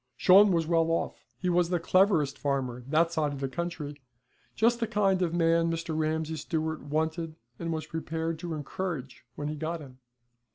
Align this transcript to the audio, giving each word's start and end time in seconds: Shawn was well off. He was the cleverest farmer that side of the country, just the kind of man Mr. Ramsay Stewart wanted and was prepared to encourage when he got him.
Shawn 0.17 0.51
was 0.51 0.65
well 0.65 0.89
off. 0.89 1.23
He 1.37 1.47
was 1.47 1.69
the 1.69 1.79
cleverest 1.79 2.35
farmer 2.35 2.83
that 2.87 3.11
side 3.11 3.33
of 3.33 3.39
the 3.39 3.47
country, 3.47 4.01
just 4.55 4.79
the 4.79 4.87
kind 4.87 5.21
of 5.21 5.31
man 5.31 5.69
Mr. 5.71 5.95
Ramsay 5.95 6.37
Stewart 6.37 6.81
wanted 6.81 7.35
and 7.59 7.71
was 7.71 7.85
prepared 7.85 8.39
to 8.39 8.55
encourage 8.55 9.23
when 9.35 9.47
he 9.47 9.53
got 9.55 9.79
him. 9.79 9.99